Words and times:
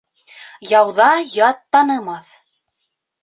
Яуҙа 0.69 1.09
ят 1.33 1.61
танымаҫ. 1.75 2.31